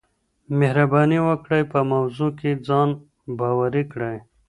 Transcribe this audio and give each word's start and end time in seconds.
مهرباني 0.59 1.19
وکړئ 1.27 1.63
په 1.71 1.79
موضوع 1.91 2.29
کي 2.39 2.51
ځان 2.67 2.89
باوري 3.37 3.83
کړئ. 3.93 4.17